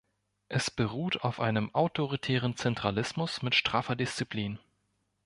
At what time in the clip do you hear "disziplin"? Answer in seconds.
3.95-4.57